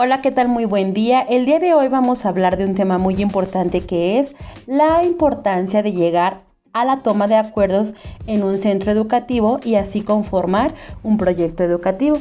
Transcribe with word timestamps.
Hola, 0.00 0.22
¿qué 0.22 0.30
tal? 0.30 0.46
Muy 0.46 0.64
buen 0.64 0.94
día. 0.94 1.22
El 1.22 1.44
día 1.44 1.58
de 1.58 1.74
hoy 1.74 1.88
vamos 1.88 2.24
a 2.24 2.28
hablar 2.28 2.56
de 2.56 2.64
un 2.64 2.76
tema 2.76 2.98
muy 2.98 3.20
importante 3.20 3.80
que 3.80 4.20
es 4.20 4.36
la 4.64 5.02
importancia 5.02 5.82
de 5.82 5.90
llegar 5.90 6.44
a 6.72 6.84
la 6.84 7.02
toma 7.02 7.26
de 7.26 7.34
acuerdos 7.34 7.94
en 8.28 8.44
un 8.44 8.58
centro 8.58 8.92
educativo 8.92 9.58
y 9.64 9.74
así 9.74 10.02
conformar 10.02 10.72
un 11.02 11.16
proyecto 11.16 11.64
educativo. 11.64 12.20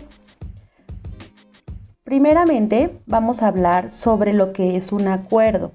Primeramente, 2.03 2.99
vamos 3.05 3.43
a 3.43 3.49
hablar 3.49 3.91
sobre 3.91 4.33
lo 4.33 4.53
que 4.53 4.75
es 4.75 4.91
un 4.91 5.07
acuerdo. 5.07 5.71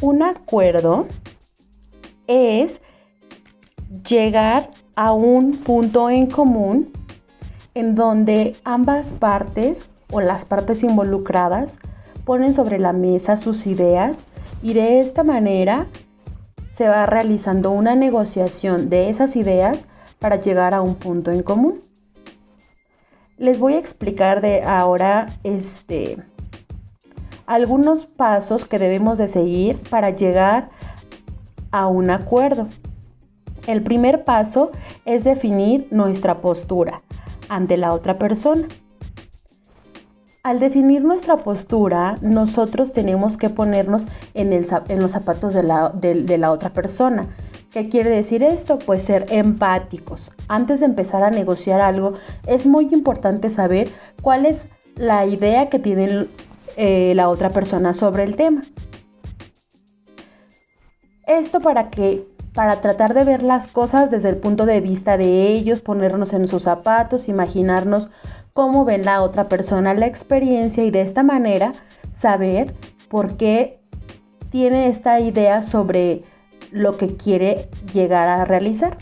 Un 0.00 0.22
acuerdo 0.22 1.08
es 2.28 2.80
llegar 4.08 4.70
a 4.94 5.12
un 5.12 5.56
punto 5.56 6.08
en 6.10 6.28
común 6.28 6.92
en 7.74 7.96
donde 7.96 8.54
ambas 8.62 9.12
partes 9.14 9.84
o 10.12 10.20
las 10.20 10.44
partes 10.44 10.84
involucradas 10.84 11.80
ponen 12.24 12.54
sobre 12.54 12.78
la 12.78 12.92
mesa 12.92 13.36
sus 13.36 13.66
ideas 13.66 14.28
y 14.62 14.74
de 14.74 15.00
esta 15.00 15.24
manera 15.24 15.88
se 16.72 16.86
va 16.86 17.06
realizando 17.06 17.70
una 17.72 17.96
negociación 17.96 18.88
de 18.88 19.10
esas 19.10 19.34
ideas 19.34 19.84
para 20.20 20.36
llegar 20.36 20.74
a 20.74 20.82
un 20.82 20.94
punto 20.94 21.32
en 21.32 21.42
común. 21.42 21.78
Les 23.38 23.58
voy 23.58 23.74
a 23.74 23.78
explicar 23.78 24.40
de 24.40 24.62
ahora 24.62 25.26
este 25.42 26.18
algunos 27.46 28.06
pasos 28.06 28.64
que 28.64 28.78
debemos 28.78 29.18
de 29.18 29.28
seguir 29.28 29.78
para 29.90 30.10
llegar 30.10 30.70
a 31.72 31.88
un 31.88 32.10
acuerdo. 32.10 32.68
El 33.66 33.82
primer 33.82 34.24
paso 34.24 34.70
es 35.04 35.24
definir 35.24 35.88
nuestra 35.90 36.40
postura 36.40 37.02
ante 37.48 37.76
la 37.76 37.92
otra 37.92 38.18
persona. 38.18 38.68
Al 40.44 40.58
definir 40.58 41.04
nuestra 41.04 41.36
postura, 41.36 42.16
nosotros 42.20 42.92
tenemos 42.92 43.36
que 43.36 43.48
ponernos 43.48 44.08
en, 44.34 44.50
los 45.00 45.12
zapatos 45.12 45.54
de 45.54 45.62
la, 45.62 46.50
otra 46.50 46.70
persona. 46.70 47.28
¿Qué 47.70 47.88
quiere 47.88 48.10
decir 48.10 48.42
esto? 48.42 48.80
Pues 48.80 49.04
ser 49.04 49.26
empáticos. 49.30 50.32
Antes 50.48 50.80
de 50.80 50.86
empezar 50.86 51.22
a 51.22 51.30
negociar 51.30 51.80
algo, 51.80 52.14
es 52.48 52.66
muy 52.66 52.88
importante 52.90 53.50
saber 53.50 53.88
cuál 54.20 54.44
es 54.44 54.66
la 54.96 55.26
idea 55.26 55.70
que 55.70 55.78
tiene 55.78 56.26
eh, 56.76 57.12
la 57.14 57.28
otra 57.28 57.50
persona 57.50 57.94
sobre 57.94 58.24
el 58.24 58.34
tema. 58.34 58.62
Esto 61.24 61.60
para 61.60 61.88
que 61.88 62.26
para 62.52 62.80
tratar 62.80 63.14
de 63.14 63.24
ver 63.24 63.42
las 63.42 63.66
cosas 63.66 64.10
desde 64.10 64.28
el 64.28 64.36
punto 64.36 64.66
de 64.66 64.80
vista 64.80 65.16
de 65.16 65.48
ellos, 65.48 65.80
ponernos 65.80 66.34
en 66.34 66.46
sus 66.46 66.64
zapatos, 66.64 67.28
imaginarnos 67.28 68.10
cómo 68.52 68.84
ven 68.84 69.04
la 69.04 69.22
otra 69.22 69.48
persona 69.48 69.94
la 69.94 70.06
experiencia 70.06 70.84
y 70.84 70.90
de 70.90 71.00
esta 71.00 71.22
manera 71.22 71.72
saber 72.14 72.74
por 73.08 73.36
qué 73.36 73.80
tiene 74.50 74.88
esta 74.88 75.20
idea 75.20 75.62
sobre 75.62 76.22
lo 76.70 76.96
que 76.96 77.16
quiere 77.16 77.68
llegar 77.92 78.28
a 78.28 78.44
realizar. 78.44 78.96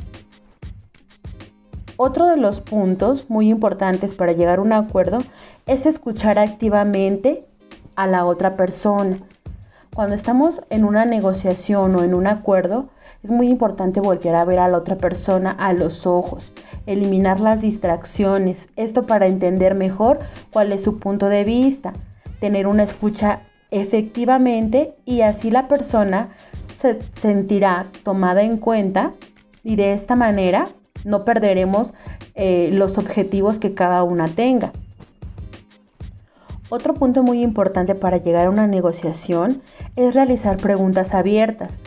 Otro 1.96 2.26
de 2.26 2.36
los 2.36 2.60
puntos 2.60 3.28
muy 3.28 3.50
importantes 3.50 4.14
para 4.14 4.32
llegar 4.32 4.58
a 4.58 4.62
un 4.62 4.72
acuerdo 4.72 5.18
es 5.66 5.86
escuchar 5.86 6.38
activamente 6.38 7.44
a 7.94 8.06
la 8.06 8.24
otra 8.24 8.56
persona. 8.56 9.18
Cuando 9.94 10.14
estamos 10.14 10.62
en 10.70 10.84
una 10.84 11.04
negociación 11.04 11.94
o 11.96 12.02
en 12.02 12.14
un 12.14 12.26
acuerdo, 12.26 12.88
es 13.22 13.30
muy 13.30 13.48
importante 13.48 14.00
voltear 14.00 14.34
a 14.34 14.44
ver 14.44 14.58
a 14.58 14.68
la 14.68 14.78
otra 14.78 14.96
persona 14.96 15.50
a 15.50 15.72
los 15.72 16.06
ojos, 16.06 16.54
eliminar 16.86 17.40
las 17.40 17.60
distracciones, 17.60 18.68
esto 18.76 19.06
para 19.06 19.26
entender 19.26 19.74
mejor 19.74 20.20
cuál 20.52 20.72
es 20.72 20.82
su 20.82 20.98
punto 20.98 21.28
de 21.28 21.44
vista, 21.44 21.92
tener 22.40 22.66
una 22.66 22.84
escucha 22.84 23.42
efectivamente 23.70 24.94
y 25.04 25.20
así 25.20 25.50
la 25.50 25.68
persona 25.68 26.30
se 26.80 26.98
sentirá 27.20 27.86
tomada 28.04 28.42
en 28.42 28.56
cuenta 28.56 29.12
y 29.62 29.76
de 29.76 29.92
esta 29.92 30.16
manera 30.16 30.68
no 31.04 31.24
perderemos 31.24 31.92
eh, 32.34 32.70
los 32.72 32.98
objetivos 32.98 33.58
que 33.58 33.74
cada 33.74 34.02
una 34.02 34.28
tenga. 34.28 34.72
Otro 36.70 36.94
punto 36.94 37.22
muy 37.22 37.42
importante 37.42 37.94
para 37.94 38.18
llegar 38.18 38.46
a 38.46 38.50
una 38.50 38.66
negociación 38.66 39.60
es 39.96 40.14
realizar 40.14 40.56
preguntas 40.56 41.14
abiertas. 41.14 41.80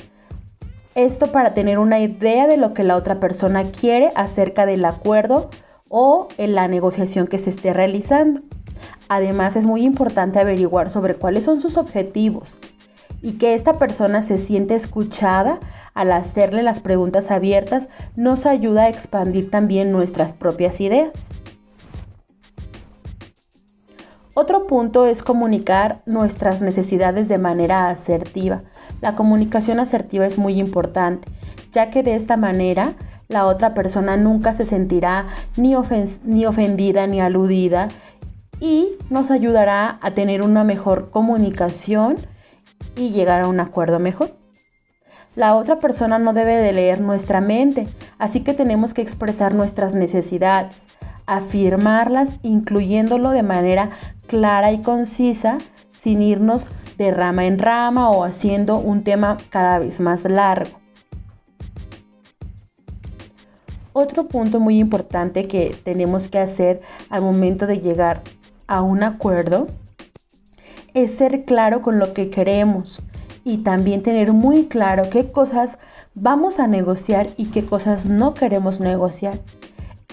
Esto 0.96 1.31
para 1.31 1.56
tener 1.56 1.80
una 1.80 2.00
idea 2.00 2.46
de 2.46 2.58
lo 2.58 2.76
que 2.76 2.84
la 2.84 2.96
otra 2.96 3.20
persona 3.20 3.72
quiere 3.72 4.12
acerca 4.16 4.68
del 4.68 4.86
acuerdo 4.86 5.50
o 5.90 6.28
en 6.38 6.54
la 6.54 6.68
negociación 6.68 7.26
que 7.26 7.40
se 7.40 7.50
esté 7.50 7.74
realizando. 7.74 8.42
Además 9.09 9.56
es 9.56 9.66
muy 9.66 9.82
importante 9.84 10.40
averiguar 10.40 10.92
sobre 10.92 11.16
cuáles 11.16 11.46
son 11.46 11.62
sus 11.62 11.78
objetivos 11.78 12.59
y 13.24 13.34
que 13.34 13.56
esta 13.56 13.80
persona 13.80 14.22
se 14.22 14.38
siente 14.38 14.76
escuchada 14.76 15.59
al 15.96 16.12
hacerle 16.12 16.62
las 16.62 16.80
preguntas 16.80 17.32
abiertas 17.32 17.90
nos 18.16 18.46
ayuda 18.46 18.84
a 18.84 18.90
expandir 18.90 19.50
también 19.50 19.92
nuestras 19.92 20.34
propias 20.34 20.80
ideas. 20.80 21.12
Otro 24.36 24.66
punto 24.66 25.06
es 25.06 25.22
comunicar 25.22 26.02
nuestras 26.08 26.60
necesidades 26.60 27.28
de 27.28 27.38
manera 27.38 27.90
asertiva. 27.90 28.64
La 29.00 29.16
comunicación 29.16 29.80
asertiva 29.80 30.26
es 30.26 30.40
muy 30.40 30.60
importante, 30.60 31.28
ya 31.72 31.92
que 31.92 32.02
de 32.02 32.16
esta 32.16 32.36
manera 32.36 32.94
la 33.28 33.46
otra 33.46 33.76
persona 33.76 34.18
nunca 34.18 34.54
se 34.54 34.66
sentirá 34.66 35.28
ni, 35.56 35.76
ofendida 35.76 37.06
ni 37.06 37.22
aludida 37.22 37.90
y 38.60 38.94
nos 39.12 39.30
ayudará 39.30 40.00
a 40.02 40.12
tener 40.12 40.42
una 40.42 40.64
mejor 40.64 41.12
comunicación 41.12 42.18
y 42.96 43.12
llegar 43.12 43.42
a 43.42 43.48
un 43.48 43.60
acuerdo 43.60 44.00
mejor. 44.00 44.32
La 45.36 45.56
otra 45.56 45.78
persona 45.78 46.18
no 46.18 46.34
debe 46.34 46.56
de 46.56 46.74
leer 46.74 47.02
nuestra 47.02 47.40
mente, 47.40 47.88
así 48.18 48.42
que 48.42 48.54
tenemos 48.54 48.96
que 48.96 49.02
expresar 49.02 49.54
nuestras 49.54 49.94
necesidades, 49.94 50.88
afirmarlas, 51.25 52.35
incluyéndolo 52.44 53.31
de 53.31 53.44
manera 53.44 53.91
clara 54.28 54.72
y 54.72 54.81
concisa, 54.81 55.57
sin 55.97 56.22
irnos 56.22 56.67
de 56.97 57.11
rama 57.11 57.45
en 57.45 57.59
rama 57.59 58.09
o 58.09 58.23
haciendo 58.23 58.78
un 58.78 59.03
tema 59.03 59.38
cada 59.50 59.79
vez 59.79 60.00
más 60.00 60.25
largo. 60.25 60.79
Otro 63.94 64.28
punto 64.28 64.59
muy 64.59 64.79
importante 64.79 65.47
que 65.47 65.75
tenemos 65.84 66.28
que 66.28 66.39
hacer 66.39 66.81
al 67.09 67.22
momento 67.22 67.67
de 67.67 67.79
llegar 67.79 68.22
a 68.67 68.81
un 68.81 69.03
acuerdo 69.03 69.67
es 70.95 71.16
ser 71.16 71.45
claro 71.45 71.81
con 71.81 72.00
lo 72.00 72.13
que 72.13 72.29
queremos 72.29 73.01
y 73.44 73.59
también 73.59 74.01
tener 74.01 74.34
muy 74.34 74.66
claro 74.66 75.09
qué 75.11 75.31
cosas 75.31 75.78
vamos 76.16 76.59
a 76.59 76.67
negociar 76.67 77.29
y 77.38 77.45
qué 77.45 77.66
cosas 77.66 78.05
no 78.05 78.34
queremos 78.34 78.79
negociar. 78.79 79.40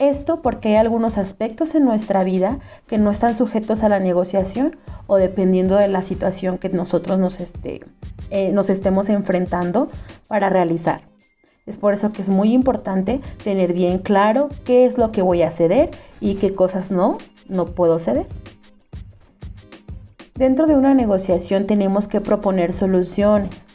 Esto 0.01 0.41
porque 0.41 0.71
hay 0.71 0.77
algunos 0.77 1.19
aspectos 1.19 1.75
en 1.75 1.85
nuestra 1.85 2.25
vida 2.25 2.59
que 2.87 2.97
no 2.97 3.11
están 3.11 3.37
sujetos 3.37 3.83
a 3.83 3.91
la 3.91 4.01
negociación 4.01 4.79
o 5.07 5.19
dependiendo 5.19 5.77
de 5.77 5.89
la 5.89 6.03
situación 6.03 6.57
que 6.57 6.71
nosotros 6.71 7.19
nos, 7.19 7.39
este, 7.39 7.83
eh, 8.31 8.51
nos 8.53 8.71
estemos 8.71 9.11
enfrentando 9.11 9.91
para 10.27 10.49
realizar. 10.49 11.03
Es 11.67 11.77
por 11.77 11.93
eso 11.93 12.13
que 12.13 12.23
es 12.23 12.31
muy 12.31 12.55
importante 12.55 13.21
tener 13.45 13.75
bien 13.75 13.99
claro 13.99 14.49
qué 14.65 14.87
es 14.87 14.97
lo 14.97 15.13
que 15.13 15.21
voy 15.21 15.43
a 15.43 15.51
ceder 15.51 15.91
y 16.19 16.37
qué 16.37 16.55
cosas 16.55 16.91
no, 16.91 17.19
no 17.51 17.67
puedo 17.67 17.99
ceder. 17.99 18.27
Dentro 20.35 20.67
de 20.67 20.77
una 20.77 20.95
negociación 20.95 21.67
tenemos 21.67 22.09
que 22.09 22.23
proponer 22.23 22.73
soluciones. 22.73 23.67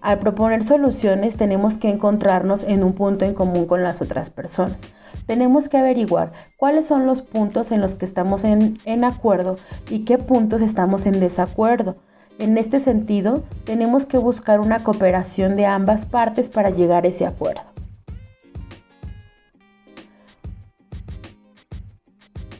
Al 0.00 0.20
proponer 0.20 0.62
soluciones 0.62 1.36
tenemos 1.36 1.76
que 1.76 1.90
encontrarnos 1.90 2.62
en 2.62 2.84
un 2.84 2.92
punto 2.92 3.24
en 3.24 3.34
común 3.34 3.66
con 3.66 3.82
las 3.82 4.00
otras 4.00 4.30
personas. 4.30 4.80
Tenemos 5.26 5.68
que 5.68 5.76
averiguar 5.76 6.32
cuáles 6.56 6.86
son 6.86 7.04
los 7.04 7.20
puntos 7.20 7.72
en 7.72 7.80
los 7.80 7.94
que 7.94 8.04
estamos 8.04 8.44
en, 8.44 9.04
acuerdo 9.04 9.56
y 9.90 10.04
qué 10.04 10.16
puntos 10.18 10.62
estamos 10.62 11.04
en 11.04 11.18
desacuerdo. 11.18 11.96
En 12.38 12.56
este 12.58 12.78
sentido, 12.78 13.42
tenemos 13.64 14.06
que 14.06 14.18
buscar 14.18 14.60
una 14.60 14.84
cooperación 14.84 15.56
de 15.56 15.66
ambas 15.66 16.06
partes 16.06 16.48
para 16.48 16.70
llegar 16.70 17.04
a 17.04 17.08
ese 17.08 17.26
acuerdo. 17.26 17.62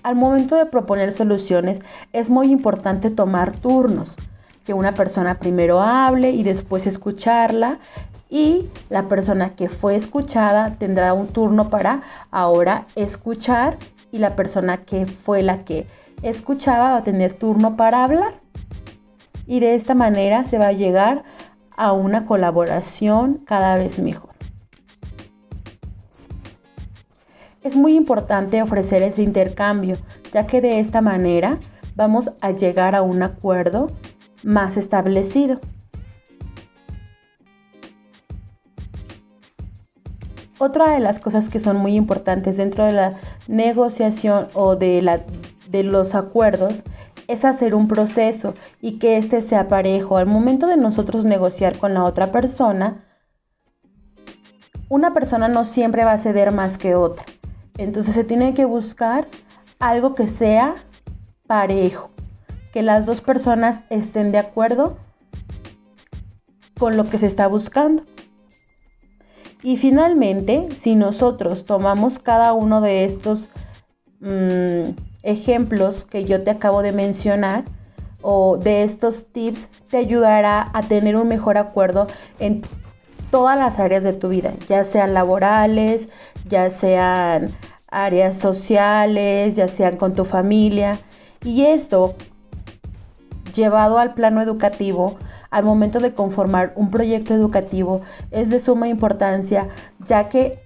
Al 0.03 0.17
momento 0.17 0.57
de 0.57 0.67
proponer 0.67 1.13
soluciones 1.13 1.81
es 2.13 2.31
muy 2.31 2.51
importante 2.51 3.11
tomar 3.11 3.53
turnos 3.53 4.17
que 4.69 4.75
una 4.75 4.93
persona 4.93 5.39
primero 5.39 5.81
hable 5.81 6.31
y 6.33 6.43
después 6.43 6.87
escucharla 6.87 7.79
y 8.29 8.69
la 8.91 9.09
persona 9.09 9.55
que 9.57 9.71
fue 9.71 9.97
escuchada 9.97 10.75
tendrá 10.75 11.15
un 11.15 11.29
turno 11.29 11.71
para 11.71 12.03
ahora 12.31 12.85
escuchar 12.95 13.79
y 14.13 14.19
la 14.19 14.37
persona 14.37 14.85
que 14.85 15.07
fue 15.07 15.43
la 15.43 15.65
que 15.65 15.87
escuchaba 16.21 16.91
va 16.91 16.97
a 16.99 17.03
tener 17.03 17.33
turno 17.33 17.79
para 17.79 18.05
hablar. 18.05 18.43
Y 19.47 19.61
de 19.61 19.75
esta 19.75 19.95
manera 19.95 20.45
se 20.45 20.59
va 20.59 20.67
a 20.67 20.73
llegar 20.73 21.25
a 21.79 21.93
una 21.95 22.27
colaboración 22.27 23.39
cada 23.47 23.77
vez 23.77 23.99
mejor. 23.99 24.35
Es 27.63 27.75
muy 27.75 27.97
importante 27.97 28.61
ofrecer 28.61 29.03
ese 29.03 29.23
intercambio, 29.23 29.97
ya 30.31 30.47
que 30.47 30.61
de 30.61 30.79
esta 30.79 31.01
manera 31.01 31.57
vamos 31.97 32.33
a 32.43 32.51
llegar 32.51 32.95
a 32.95 33.01
un 33.01 33.23
acuerdo 33.23 33.91
más 34.43 34.77
establecido. 34.77 35.61
Otra 40.59 40.91
de 40.91 41.01
las 41.01 41.21
cosas 41.21 41.49
que 41.51 41.61
son 41.61 41.77
muy 41.77 41.95
importantes 41.95 42.57
dentro 42.57 42.85
de 42.85 42.93
la 42.93 43.17
negociación 43.47 44.49
o 44.55 44.75
de, 44.75 45.03
la, 45.03 45.21
de 45.69 45.85
los 45.85 46.17
acuerdos 46.17 46.83
es 47.29 47.45
hacer 47.45 47.75
un 47.75 47.87
proceso 47.87 48.55
y 48.81 48.99
que 48.99 49.19
éste 49.19 49.41
sea 49.41 49.69
parejo. 49.69 50.17
Al 50.17 50.27
momento 50.27 50.67
de 50.67 50.77
nosotros 50.77 51.25
negociar 51.25 51.79
con 51.79 51.95
la 51.95 52.03
otra 52.03 52.33
persona, 52.33 53.05
una 54.89 55.15
persona 55.15 55.47
no 55.47 55.65
siempre 55.65 56.05
va 56.05 56.13
a 56.13 56.19
ceder 56.19 56.51
más 56.51 56.79
que 56.79 56.95
otra. 56.97 57.25
Entonces 57.77 58.15
se 58.15 58.25
tiene 58.25 58.55
que 58.55 58.65
buscar 58.65 59.29
algo 59.79 60.15
que 60.15 60.27
sea 60.27 60.75
parejo, 61.47 62.11
que 62.79 62.85
las 62.85 63.07
dos 63.07 63.21
personas 63.21 63.81
estén 63.91 64.31
de 64.31 64.39
acuerdo 64.39 64.99
con 66.79 66.97
lo 66.97 67.11
que 67.11 67.19
se 67.19 67.27
está 67.27 67.49
buscando. 67.49 68.05
Y 69.65 69.79
finalmente, 69.79 70.69
si 70.77 70.95
nosotros 70.95 71.65
tomamos 71.65 72.21
cada 72.21 72.53
uno 72.53 72.81
de 72.81 73.05
estos 73.05 73.51
mm, 74.21 74.91
ejemplos 75.25 76.05
que 76.05 76.25
yo 76.25 76.45
te 76.45 76.53
acabo 76.53 76.83
de 76.83 76.93
mencionar 76.93 77.65
o 78.23 78.59
de 78.59 78.85
estos 78.85 79.27
tips, 79.33 79.69
te 79.91 79.97
ayudará 79.97 80.71
a 80.73 80.83
tener 80.83 81.17
un 81.17 81.27
mejor 81.27 81.59
acuerdo 81.59 82.07
en 82.39 82.63
todas 83.33 83.59
las 83.59 83.81
áreas 83.81 84.05
de 84.05 84.13
tu 84.13 84.29
vida, 84.29 84.53
ya 84.69 84.85
sean 84.85 85.15
laborales, 85.15 86.09
ya 86.49 86.71
sean 86.71 87.51
áreas 87.91 88.39
sociales, 88.39 89.57
ya 89.57 89.67
sean 89.67 89.97
con 89.97 90.15
tu 90.15 90.25
familia. 90.25 90.97
Y 91.43 91.65
esto, 91.65 92.15
llevado 93.53 93.99
al 93.99 94.15
plano 94.15 94.41
educativo, 94.43 95.17
al 95.51 95.65
momento 95.65 96.01
de 96.01 96.15
conformar 96.15 96.73
un 96.77 96.91
proyecto 96.91 97.35
educativo 97.35 98.03
es 98.31 98.51
de 98.51 98.61
suma 98.61 98.89
importancia, 98.89 99.69
ya 100.05 100.29
que 100.29 100.61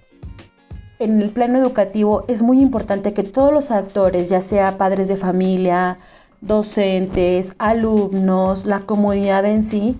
en 0.99 1.21
el 1.21 1.29
plano 1.31 1.59
educativo 1.59 2.23
es 2.27 2.41
muy 2.41 2.61
importante 2.61 3.13
que 3.13 3.23
todos 3.23 3.53
los 3.53 3.71
actores, 3.71 4.29
ya 4.29 4.41
sea 4.41 4.77
padres 4.77 5.07
de 5.07 5.17
familia, 5.17 5.97
docentes, 6.41 7.55
alumnos, 7.57 8.65
la 8.65 8.79
comunidad 8.79 9.45
en 9.45 9.63
sí, 9.63 9.97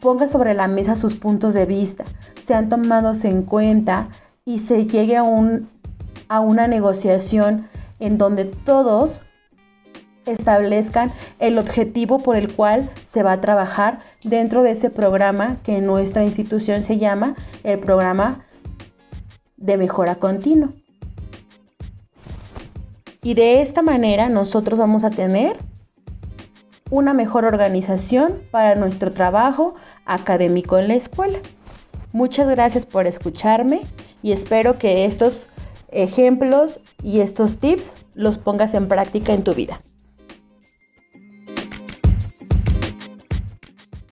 ponga 0.00 0.26
sobre 0.26 0.54
la 0.54 0.68
mesa 0.68 0.96
sus 0.96 1.14
puntos 1.14 1.54
de 1.54 1.66
vista, 1.66 2.04
sean 2.44 2.68
tomados 2.68 3.24
en 3.24 3.42
cuenta 3.42 4.08
y 4.44 4.60
se 4.60 4.86
llegue 4.86 5.16
a, 5.16 5.22
un, 5.22 5.68
a 6.28 6.40
una 6.40 6.66
negociación 6.66 7.68
en 8.00 8.18
donde 8.18 8.44
todos 8.44 9.22
establezcan 10.32 11.12
el 11.38 11.58
objetivo 11.58 12.18
por 12.18 12.36
el 12.36 12.52
cual 12.52 12.90
se 13.06 13.22
va 13.22 13.32
a 13.32 13.40
trabajar 13.40 14.00
dentro 14.24 14.62
de 14.62 14.72
ese 14.72 14.90
programa 14.90 15.58
que 15.62 15.78
en 15.78 15.86
nuestra 15.86 16.24
institución 16.24 16.84
se 16.84 16.98
llama 16.98 17.34
el 17.64 17.78
programa 17.78 18.44
de 19.56 19.76
mejora 19.76 20.14
continua. 20.16 20.70
Y 23.22 23.34
de 23.34 23.60
esta 23.60 23.82
manera 23.82 24.28
nosotros 24.28 24.78
vamos 24.78 25.04
a 25.04 25.10
tener 25.10 25.58
una 26.90 27.14
mejor 27.14 27.44
organización 27.44 28.42
para 28.50 28.74
nuestro 28.74 29.12
trabajo 29.12 29.74
académico 30.06 30.78
en 30.78 30.88
la 30.88 30.94
escuela. 30.94 31.38
Muchas 32.12 32.48
gracias 32.48 32.86
por 32.86 33.06
escucharme 33.06 33.82
y 34.22 34.32
espero 34.32 34.78
que 34.78 35.04
estos 35.04 35.48
ejemplos 35.92 36.80
y 37.02 37.20
estos 37.20 37.58
tips 37.58 37.92
los 38.14 38.38
pongas 38.38 38.74
en 38.74 38.88
práctica 38.88 39.32
en 39.32 39.44
tu 39.44 39.54
vida. 39.54 39.80